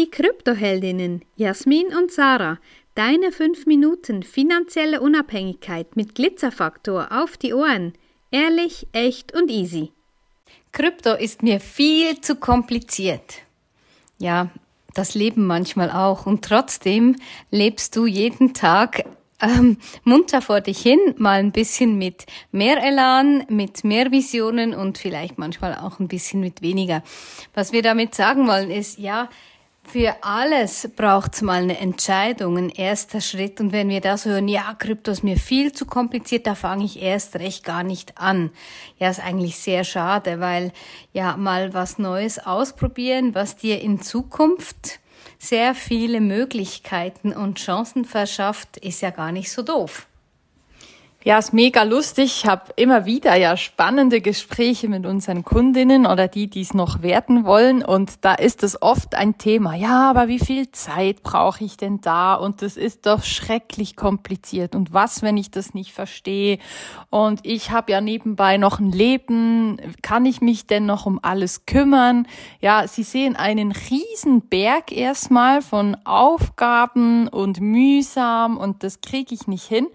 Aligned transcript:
Die 0.00 0.10
Kryptoheldinnen 0.10 1.26
Jasmin 1.36 1.88
und 1.88 2.10
Sarah, 2.10 2.58
deine 2.94 3.32
5 3.32 3.66
Minuten 3.66 4.22
finanzielle 4.22 5.02
Unabhängigkeit 5.02 5.94
mit 5.94 6.14
Glitzerfaktor 6.14 7.08
auf 7.10 7.36
die 7.36 7.52
Ohren. 7.52 7.92
Ehrlich, 8.30 8.86
echt 8.92 9.34
und 9.34 9.50
easy. 9.50 9.92
Krypto 10.72 11.12
ist 11.12 11.42
mir 11.42 11.60
viel 11.60 12.18
zu 12.22 12.36
kompliziert. 12.36 13.42
Ja, 14.16 14.48
das 14.94 15.14
Leben 15.14 15.46
manchmal 15.46 15.90
auch. 15.90 16.24
Und 16.24 16.46
trotzdem 16.46 17.16
lebst 17.50 17.94
du 17.94 18.06
jeden 18.06 18.54
Tag 18.54 19.04
ähm, 19.42 19.76
munter 20.04 20.40
vor 20.40 20.62
dich 20.62 20.80
hin, 20.80 20.98
mal 21.18 21.40
ein 21.40 21.52
bisschen 21.52 21.98
mit 21.98 22.24
mehr 22.52 22.82
Elan, 22.82 23.44
mit 23.48 23.84
mehr 23.84 24.10
Visionen 24.10 24.72
und 24.72 24.96
vielleicht 24.96 25.38
manchmal 25.38 25.74
auch 25.74 25.98
ein 25.98 26.08
bisschen 26.08 26.40
mit 26.40 26.62
weniger. 26.62 27.02
Was 27.52 27.72
wir 27.72 27.82
damit 27.82 28.14
sagen 28.14 28.46
wollen 28.46 28.70
ist, 28.70 28.98
ja, 28.98 29.28
für 29.82 30.14
alles 30.22 30.88
braucht's 30.94 31.42
mal 31.42 31.62
eine 31.62 31.78
Entscheidung, 31.78 32.56
ein 32.58 32.68
erster 32.68 33.20
Schritt. 33.20 33.60
Und 33.60 33.72
wenn 33.72 33.88
wir 33.88 34.00
das 34.00 34.24
hören, 34.24 34.46
ja, 34.46 34.74
Krypto 34.78 35.10
ist 35.10 35.24
mir 35.24 35.36
viel 35.36 35.72
zu 35.72 35.84
kompliziert, 35.84 36.46
da 36.46 36.54
fange 36.54 36.84
ich 36.84 37.02
erst 37.02 37.36
recht 37.36 37.64
gar 37.64 37.82
nicht 37.82 38.18
an. 38.18 38.50
Ja, 38.98 39.10
ist 39.10 39.20
eigentlich 39.20 39.56
sehr 39.56 39.84
schade, 39.84 40.38
weil 40.38 40.72
ja 41.12 41.36
mal 41.36 41.74
was 41.74 41.98
Neues 41.98 42.38
ausprobieren, 42.38 43.34
was 43.34 43.56
dir 43.56 43.80
in 43.80 44.00
Zukunft 44.00 45.00
sehr 45.38 45.74
viele 45.74 46.20
Möglichkeiten 46.20 47.32
und 47.32 47.58
Chancen 47.58 48.04
verschafft, 48.04 48.76
ist 48.76 49.00
ja 49.00 49.10
gar 49.10 49.32
nicht 49.32 49.50
so 49.50 49.62
doof. 49.62 50.06
Ja, 51.22 51.36
ist 51.36 51.52
mega 51.52 51.82
lustig. 51.82 52.24
Ich 52.24 52.46
habe 52.46 52.72
immer 52.76 53.04
wieder 53.04 53.36
ja 53.36 53.54
spannende 53.58 54.22
Gespräche 54.22 54.88
mit 54.88 55.04
unseren 55.04 55.44
Kundinnen 55.44 56.06
oder 56.06 56.28
die, 56.28 56.48
die 56.48 56.62
es 56.62 56.72
noch 56.72 57.02
werden 57.02 57.44
wollen. 57.44 57.84
Und 57.84 58.24
da 58.24 58.32
ist 58.32 58.62
es 58.62 58.80
oft 58.80 59.14
ein 59.14 59.36
Thema. 59.36 59.74
Ja, 59.74 60.08
aber 60.08 60.28
wie 60.28 60.38
viel 60.38 60.70
Zeit 60.72 61.22
brauche 61.22 61.62
ich 61.62 61.76
denn 61.76 62.00
da? 62.00 62.36
Und 62.36 62.62
das 62.62 62.78
ist 62.78 63.04
doch 63.04 63.22
schrecklich 63.22 63.96
kompliziert. 63.96 64.74
Und 64.74 64.94
was, 64.94 65.20
wenn 65.20 65.36
ich 65.36 65.50
das 65.50 65.74
nicht 65.74 65.92
verstehe? 65.92 66.58
Und 67.10 67.40
ich 67.42 67.70
habe 67.70 67.92
ja 67.92 68.00
nebenbei 68.00 68.56
noch 68.56 68.80
ein 68.80 68.90
Leben. 68.90 69.76
Kann 70.00 70.24
ich 70.24 70.40
mich 70.40 70.68
denn 70.68 70.86
noch 70.86 71.04
um 71.04 71.20
alles 71.20 71.66
kümmern? 71.66 72.26
Ja, 72.62 72.88
Sie 72.88 73.02
sehen 73.02 73.36
einen 73.36 73.72
riesen 73.72 74.40
Berg 74.48 74.90
erstmal 74.90 75.60
von 75.60 75.98
Aufgaben 76.04 77.28
und 77.28 77.60
mühsam 77.60 78.56
und 78.56 78.82
das 78.82 79.02
kriege 79.02 79.34
ich 79.34 79.46
nicht 79.48 79.66
hin 79.66 79.86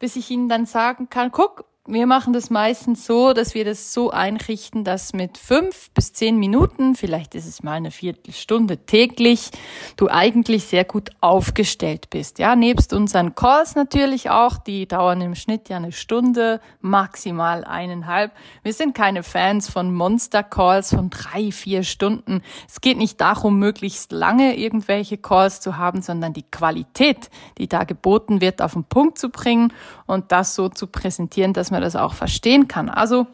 bis 0.00 0.16
ich 0.16 0.28
ihnen 0.30 0.48
dann 0.48 0.66
sagen 0.66 1.08
kann, 1.08 1.30
guck, 1.30 1.64
wir 1.92 2.06
machen 2.06 2.32
das 2.32 2.50
meistens 2.50 3.04
so, 3.04 3.32
dass 3.32 3.54
wir 3.54 3.64
das 3.64 3.92
so 3.92 4.10
einrichten, 4.10 4.84
dass 4.84 5.12
mit 5.12 5.38
fünf 5.38 5.90
bis 5.90 6.12
zehn 6.12 6.38
Minuten, 6.38 6.94
vielleicht 6.94 7.34
ist 7.34 7.46
es 7.46 7.62
mal 7.62 7.74
eine 7.74 7.90
Viertelstunde 7.90 8.78
täglich, 8.78 9.50
du 9.96 10.08
eigentlich 10.08 10.64
sehr 10.64 10.84
gut 10.84 11.10
aufgestellt 11.20 12.08
bist. 12.10 12.38
Ja, 12.38 12.54
nebst 12.54 12.92
unseren 12.92 13.34
Calls 13.34 13.74
natürlich 13.74 14.30
auch, 14.30 14.58
die 14.58 14.86
dauern 14.86 15.20
im 15.20 15.34
Schnitt 15.34 15.68
ja 15.68 15.78
eine 15.78 15.92
Stunde, 15.92 16.60
maximal 16.80 17.64
eineinhalb. 17.64 18.32
Wir 18.62 18.72
sind 18.72 18.94
keine 18.94 19.22
Fans 19.22 19.68
von 19.68 19.92
Monster 19.92 20.42
Calls 20.42 20.94
von 20.94 21.10
drei, 21.10 21.50
vier 21.50 21.82
Stunden. 21.82 22.42
Es 22.68 22.80
geht 22.80 22.98
nicht 22.98 23.20
darum, 23.20 23.58
möglichst 23.58 24.12
lange 24.12 24.56
irgendwelche 24.56 25.18
Calls 25.18 25.60
zu 25.60 25.76
haben, 25.76 26.02
sondern 26.02 26.32
die 26.32 26.44
Qualität, 26.50 27.30
die 27.58 27.68
da 27.68 27.84
geboten 27.84 28.40
wird, 28.40 28.62
auf 28.62 28.74
den 28.74 28.84
Punkt 28.84 29.18
zu 29.18 29.30
bringen 29.30 29.72
und 30.10 30.32
das 30.32 30.54
so 30.54 30.68
zu 30.68 30.88
präsentieren, 30.88 31.52
dass 31.52 31.70
man 31.70 31.82
das 31.82 31.94
auch 31.94 32.14
verstehen 32.14 32.66
kann. 32.66 32.88
Also 32.88 33.26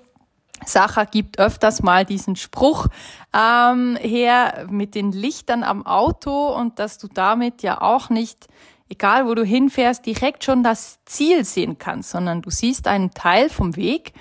Sacha 0.65 1.05
gibt 1.05 1.39
öfters 1.39 1.83
mal 1.83 2.05
diesen 2.05 2.37
Spruch 2.37 2.87
ähm, 3.35 3.97
her 4.01 4.67
mit 4.71 4.95
den 4.95 5.13
Lichtern 5.13 5.63
am 5.63 5.87
Auto 5.87 6.49
und 6.55 6.79
dass 6.79 6.99
du 6.99 7.09
damit 7.09 7.63
ja 7.63 7.81
auch 7.81 8.11
nicht, 8.11 8.49
egal 8.89 9.27
wo 9.27 9.35
du 9.35 9.45
hinfährst, 9.45 10.05
direkt 10.05 10.45
schon 10.45 10.63
das 10.63 10.99
Ziel 11.07 11.45
sehen 11.45 11.79
kannst, 11.79 12.11
sondern 12.11 12.43
du 12.43 12.51
siehst 12.51 12.89
einen 12.89 13.13
Teil 13.13 13.49
vom 13.49 13.77
Weg 13.77 14.13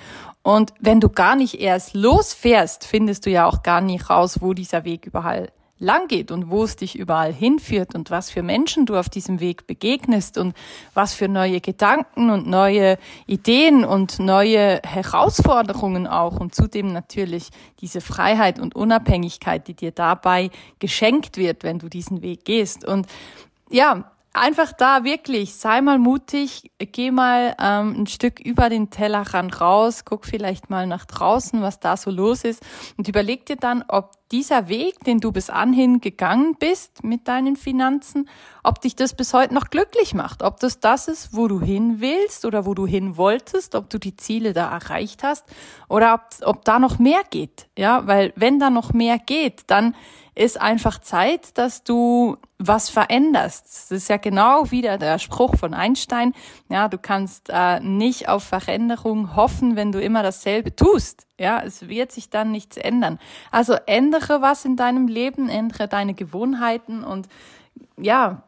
und 0.41 0.73
wenn 0.79 0.99
du 0.99 1.09
gar 1.09 1.35
nicht 1.35 1.59
erst 1.59 1.93
losfährst, 1.93 2.85
findest 2.85 3.25
du 3.25 3.31
ja 3.31 3.47
auch 3.47 3.63
gar 3.63 3.81
nicht 3.81 4.09
raus, 4.09 4.41
wo 4.41 4.53
dieser 4.53 4.83
Weg 4.83 5.07
überall 5.07 5.49
lang 5.77 6.07
geht 6.07 6.31
und 6.31 6.49
wo 6.49 6.63
es 6.63 6.77
dich 6.77 6.97
überall 6.97 7.33
hinführt 7.33 7.95
und 7.95 8.09
was 8.09 8.29
für 8.31 8.43
Menschen 8.43 8.85
du 8.85 8.95
auf 8.95 9.09
diesem 9.09 9.39
Weg 9.39 9.67
begegnest 9.67 10.37
und 10.37 10.55
was 10.93 11.13
für 11.13 11.27
neue 11.27 11.59
Gedanken 11.59 12.29
und 12.29 12.47
neue 12.47 12.97
Ideen 13.27 13.83
und 13.83 14.19
neue 14.19 14.81
Herausforderungen 14.83 16.07
auch 16.07 16.39
und 16.39 16.55
zudem 16.55 16.93
natürlich 16.93 17.49
diese 17.81 17.99
Freiheit 17.99 18.59
und 18.59 18.75
Unabhängigkeit, 18.75 19.67
die 19.67 19.73
dir 19.73 19.91
dabei 19.91 20.49
geschenkt 20.79 21.37
wird, 21.37 21.63
wenn 21.63 21.79
du 21.79 21.89
diesen 21.89 22.21
Weg 22.21 22.45
gehst. 22.45 22.85
Und 22.85 23.07
ja, 23.69 24.11
einfach 24.35 24.73
da 24.73 25.03
wirklich, 25.03 25.55
sei 25.55 25.81
mal 25.81 25.99
mutig, 25.99 26.71
geh 26.77 27.11
mal 27.11 27.55
ähm, 27.59 28.01
ein 28.01 28.07
Stück 28.07 28.39
über 28.39 28.69
den 28.69 28.89
Tellerrand 28.89 29.61
raus, 29.61 30.03
guck 30.05 30.25
vielleicht 30.25 30.69
mal 30.69 30.87
nach 30.87 31.05
draußen, 31.05 31.61
was 31.61 31.79
da 31.79 31.97
so 31.97 32.11
los 32.11 32.43
ist. 32.43 32.61
Und 32.97 33.07
überleg 33.07 33.45
dir 33.45 33.55
dann, 33.55 33.83
ob 33.87 34.11
dieser 34.31 34.67
Weg, 34.67 34.99
den 35.05 35.19
du 35.19 35.31
bis 35.31 35.49
anhin 35.49 36.01
gegangen 36.01 36.55
bist 36.59 37.03
mit 37.03 37.27
deinen 37.27 37.55
Finanzen, 37.55 38.27
ob 38.63 38.81
dich 38.81 38.95
das 38.95 39.15
bis 39.15 39.33
heute 39.33 39.53
noch 39.53 39.69
glücklich 39.69 40.13
macht, 40.13 40.43
ob 40.43 40.59
das 40.59 40.79
das 40.79 41.07
ist, 41.07 41.35
wo 41.35 41.47
du 41.47 41.61
hin 41.61 41.99
willst 41.99 42.43
oder 42.43 42.65
wo 42.65 42.73
du 42.73 42.85
hin 42.85 43.17
wolltest, 43.17 43.75
ob 43.75 43.89
du 43.89 43.99
die 43.99 44.15
Ziele 44.15 44.53
da 44.53 44.71
erreicht 44.71 45.23
hast. 45.23 45.45
Oder 45.87 46.15
ob, 46.15 46.47
ob 46.47 46.65
da 46.65 46.79
noch 46.79 46.99
mehr 46.99 47.21
geht, 47.29 47.67
ja, 47.77 48.05
weil 48.07 48.33
wenn 48.35 48.59
da 48.59 48.69
noch 48.69 48.93
mehr 48.93 49.19
geht, 49.19 49.63
dann 49.67 49.95
ist 50.35 50.59
einfach 50.59 50.99
Zeit, 50.99 51.57
dass 51.57 51.83
du 51.83 52.37
was 52.59 52.89
veränderst. 52.89 53.65
Das 53.65 53.91
ist 53.91 54.09
ja 54.09 54.17
genau 54.17 54.69
wieder 54.69 54.97
der 54.97 55.17
Spruch 55.17 55.55
von 55.55 55.73
Einstein. 55.73 56.33
Ja, 56.69 56.87
du 56.89 56.97
kannst 56.97 57.49
äh, 57.49 57.79
nicht 57.79 58.27
auf 58.27 58.43
Veränderung 58.43 59.35
hoffen, 59.35 59.75
wenn 59.75 59.91
du 59.91 60.01
immer 60.01 60.23
dasselbe 60.23 60.75
tust. 60.75 61.25
Ja, 61.39 61.61
es 61.63 61.87
wird 61.87 62.11
sich 62.11 62.29
dann 62.29 62.51
nichts 62.51 62.77
ändern. 62.77 63.19
Also 63.51 63.75
ändere 63.85 64.41
was 64.41 64.65
in 64.65 64.75
deinem 64.75 65.07
Leben, 65.07 65.49
ändere 65.49 65.87
deine 65.87 66.13
Gewohnheiten 66.13 67.03
und 67.03 67.27
ja, 67.97 68.43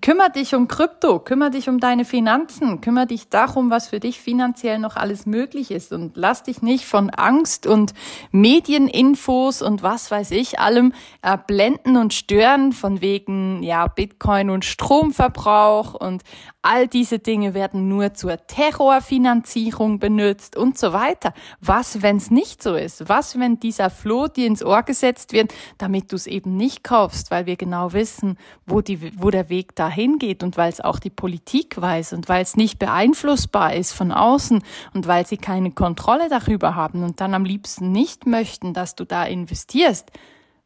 kümmere 0.00 0.30
dich 0.30 0.54
um 0.54 0.68
Krypto, 0.68 1.18
kümmere 1.18 1.50
dich 1.50 1.68
um 1.68 1.80
deine 1.80 2.04
Finanzen, 2.04 2.80
kümmere 2.80 3.06
dich 3.06 3.28
darum, 3.28 3.70
was 3.70 3.88
für 3.88 4.00
dich 4.00 4.20
finanziell 4.20 4.78
noch 4.78 4.96
alles 4.96 5.26
möglich 5.26 5.70
ist 5.70 5.92
und 5.92 6.16
lass 6.16 6.42
dich 6.42 6.62
nicht 6.62 6.86
von 6.86 7.10
Angst 7.10 7.66
und 7.66 7.92
Medieninfos 8.30 9.62
und 9.62 9.82
was 9.82 10.10
weiß 10.10 10.30
ich 10.32 10.58
allem 10.60 10.92
erblenden 11.22 11.96
und 11.96 12.14
stören 12.14 12.72
von 12.72 13.00
wegen, 13.00 13.62
ja, 13.62 13.86
Bitcoin 13.86 14.50
und 14.50 14.64
Stromverbrauch 14.64 15.94
und 15.94 16.22
all 16.66 16.88
diese 16.88 17.20
Dinge 17.20 17.54
werden 17.54 17.88
nur 17.88 18.14
zur 18.14 18.44
Terrorfinanzierung 18.46 20.00
benutzt 20.00 20.56
und 20.56 20.76
so 20.76 20.92
weiter. 20.92 21.32
Was, 21.60 22.02
wenn 22.02 22.16
es 22.16 22.30
nicht 22.30 22.60
so 22.60 22.74
ist? 22.74 23.08
Was, 23.08 23.38
wenn 23.38 23.60
dieser 23.60 23.88
Floh 23.88 24.26
dir 24.26 24.48
ins 24.48 24.64
Ohr 24.64 24.82
gesetzt 24.82 25.32
wird, 25.32 25.54
damit 25.78 26.10
du 26.10 26.16
es 26.16 26.26
eben 26.26 26.56
nicht 26.56 26.82
kaufst, 26.82 27.30
weil 27.30 27.46
wir 27.46 27.56
genau 27.56 27.92
wissen, 27.92 28.36
wo 28.66 28.80
die, 28.80 29.16
wo 29.26 29.30
der 29.32 29.48
Weg 29.48 29.74
dahin 29.74 30.20
geht 30.20 30.44
und 30.44 30.56
weil 30.56 30.70
es 30.70 30.80
auch 30.80 31.00
die 31.00 31.10
Politik 31.10 31.80
weiß 31.80 32.12
und 32.12 32.28
weil 32.28 32.42
es 32.42 32.56
nicht 32.56 32.78
beeinflussbar 32.78 33.74
ist 33.74 33.90
von 33.90 34.12
außen 34.12 34.62
und 34.94 35.08
weil 35.08 35.26
sie 35.26 35.36
keine 35.36 35.72
Kontrolle 35.72 36.28
darüber 36.28 36.76
haben 36.76 37.02
und 37.02 37.20
dann 37.20 37.34
am 37.34 37.44
liebsten 37.44 37.90
nicht 37.90 38.24
möchten, 38.24 38.72
dass 38.72 38.94
du 38.94 39.04
da 39.04 39.24
investierst. 39.24 40.12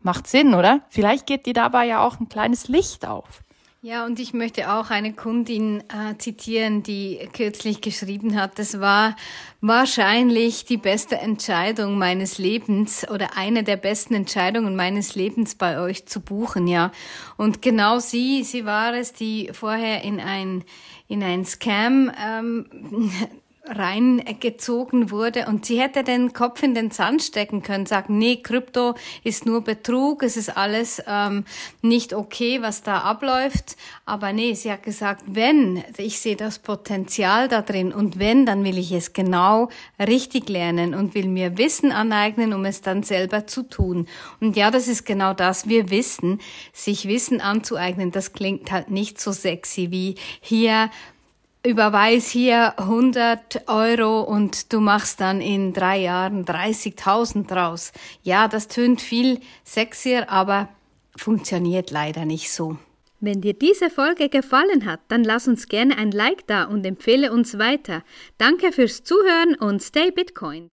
Macht 0.03 0.27
Sinn, 0.27 0.53
oder? 0.53 0.83
Vielleicht 0.91 1.27
geht 1.27 1.47
dir 1.47 1.55
dabei 1.55 1.87
ja 1.87 2.05
auch 2.07 2.21
ein 2.21 2.29
kleines 2.29 2.69
Licht 2.69 3.07
auf. 3.07 3.43
Ja, 3.83 4.05
und 4.05 4.21
ich 4.21 4.35
möchte 4.35 4.71
auch 4.71 4.91
eine 4.91 5.15
Kundin 5.15 5.83
äh, 5.89 6.15
zitieren, 6.19 6.83
die 6.83 7.27
kürzlich 7.33 7.81
geschrieben 7.81 8.39
hat, 8.39 8.59
das 8.59 8.79
war 8.79 9.17
wahrscheinlich 9.63 10.67
die 10.67 10.77
beste 10.77 11.17
Entscheidung 11.17 11.97
meines 11.97 12.37
Lebens 12.37 13.09
oder 13.09 13.39
eine 13.39 13.65
der 13.65 13.79
besten 13.79 14.13
Entscheidungen 14.13 14.77
meines 14.77 15.15
Lebens 15.15 15.55
bei 15.55 15.81
euch 15.81 16.05
zu 16.05 16.21
buchen, 16.21 16.69
ja. 16.69 16.93
Und 17.39 17.63
genau 17.63 18.01
sie, 18.01 18.45
sie 18.45 18.67
war 18.67 18.93
es, 18.93 19.15
die 19.15 19.49
vorher 19.55 20.05
in 20.05 20.21
ein 20.21 20.63
in 21.09 21.23
ein 21.23 21.47
Scam 21.47 22.13
ähm, 22.23 22.67
reingezogen 23.67 25.11
wurde 25.11 25.47
und 25.47 25.67
sie 25.67 25.81
hätte 25.81 26.03
den 26.03 26.33
Kopf 26.33 26.63
in 26.63 26.75
den 26.75 26.91
Sand 26.91 27.23
stecken 27.23 27.63
können, 27.63 27.85
sagen, 27.85 28.17
nee, 28.17 28.37
Krypto 28.37 28.95
ist 29.23 29.45
nur 29.45 29.63
Betrug, 29.63 30.23
es 30.23 30.37
ist 30.37 30.57
alles 30.57 31.03
ähm, 31.07 31.45
nicht 31.83 32.15
okay, 32.15 32.63
was 32.63 32.83
da 32.83 33.01
abläuft. 33.01 33.77
Aber 34.07 34.33
nee, 34.33 34.55
sie 34.55 34.73
hat 34.73 34.83
gesagt, 34.83 35.23
wenn, 35.27 35.85
ich 35.99 36.21
sehe 36.21 36.37
das 36.37 36.59
Potenzial 36.59 37.49
da 37.49 37.61
drin 37.61 37.93
und 37.93 38.19
wenn, 38.19 38.47
dann 38.47 38.65
will 38.65 38.79
ich 38.79 38.93
es 38.93 39.13
genau 39.13 39.69
richtig 39.99 40.49
lernen 40.49 40.95
und 40.95 41.15
will 41.15 41.29
mir 41.29 41.59
Wissen 41.59 41.93
aneignen, 41.93 42.55
um 42.55 42.65
es 42.65 42.81
dann 42.81 43.03
selber 43.03 43.47
zu 43.47 43.63
tun. 43.63 44.07
Und 44.41 44.57
ja, 44.57 44.71
das 44.71 44.89
ist 44.89 45.05
genau 45.05 45.35
das. 45.35 45.69
Wir 45.69 45.91
wissen, 45.91 46.41
sich 46.73 47.07
Wissen 47.07 47.41
anzueignen, 47.41 48.11
das 48.11 48.33
klingt 48.33 48.73
halt 48.73 48.91
nicht 48.91 49.21
so 49.21 49.33
sexy 49.33 49.91
wie 49.91 50.15
hier 50.41 50.91
überweis 51.65 52.29
hier 52.29 52.79
100 52.79 53.69
Euro 53.69 54.23
und 54.23 54.73
du 54.73 54.81
machst 54.81 55.21
dann 55.21 55.41
in 55.41 55.73
drei 55.73 55.99
Jahren 55.99 56.45
30.000 56.45 57.47
draus. 57.47 57.93
Ja, 58.23 58.49
das 58.49 58.69
tönt 58.69 59.01
viel 59.01 59.41
sexier, 59.65 60.31
aber 60.31 60.69
funktioniert 61.17 61.91
leider 61.91 62.25
nicht 62.25 62.53
so. 62.53 62.77
Wenn 63.23 63.43
dir 63.43 63.53
diese 63.53 63.91
Folge 63.91 64.29
gefallen 64.29 64.87
hat, 64.87 65.01
dann 65.09 65.25
lass 65.25 65.47
uns 65.47 65.69
gerne 65.69 65.99
ein 65.99 66.11
Like 66.11 66.47
da 66.47 66.65
und 66.65 66.87
empfehle 66.87 67.33
uns 67.33 67.59
weiter. 67.59 68.03
Danke 68.39 68.73
fürs 68.73 69.05
Zuhören 69.05 69.55
und 69.57 69.83
stay 69.83 70.11
Bitcoin. 70.11 70.69